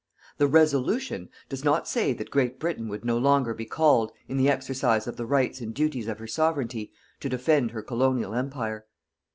The 0.39 0.47
"Resolution" 0.47 1.29
does 1.47 1.63
not 1.63 1.87
say 1.87 2.11
that 2.11 2.31
Great 2.31 2.59
Britain 2.59 2.87
would 2.87 3.05
no 3.05 3.19
longer 3.19 3.53
be 3.53 3.67
called, 3.67 4.11
in 4.27 4.35
the 4.37 4.49
exercise 4.49 5.05
of 5.05 5.15
the 5.15 5.27
rights 5.27 5.61
and 5.61 5.75
duties 5.75 6.07
of 6.07 6.17
her 6.17 6.25
Sovereignty, 6.25 6.91
to 7.19 7.29
defend 7.29 7.69
her 7.69 7.83
Colonial 7.83 8.33
Empire. 8.33 8.87